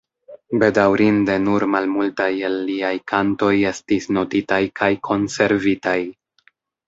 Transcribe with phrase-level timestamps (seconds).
[0.61, 5.97] Bedaŭrinde nur malmultaj el liaj kantoj estis notitaj kaj konservitaj.